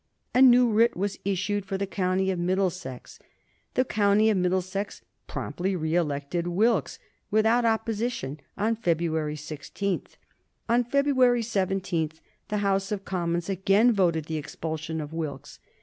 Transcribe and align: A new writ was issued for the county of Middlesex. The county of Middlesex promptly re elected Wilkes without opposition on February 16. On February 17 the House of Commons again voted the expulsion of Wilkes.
A 0.33 0.41
new 0.41 0.67
writ 0.67 0.97
was 0.97 1.19
issued 1.23 1.63
for 1.63 1.77
the 1.77 1.85
county 1.85 2.31
of 2.31 2.39
Middlesex. 2.39 3.19
The 3.75 3.85
county 3.85 4.31
of 4.31 4.37
Middlesex 4.37 5.03
promptly 5.27 5.75
re 5.75 5.93
elected 5.93 6.47
Wilkes 6.47 6.97
without 7.29 7.65
opposition 7.65 8.39
on 8.57 8.77
February 8.77 9.35
16. 9.35 10.01
On 10.67 10.83
February 10.83 11.43
17 11.43 12.13
the 12.47 12.57
House 12.65 12.91
of 12.91 13.05
Commons 13.05 13.47
again 13.47 13.91
voted 13.93 14.25
the 14.25 14.37
expulsion 14.37 15.01
of 15.01 15.13
Wilkes. 15.13 15.59